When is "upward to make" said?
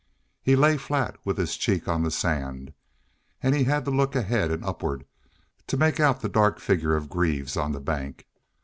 4.65-5.99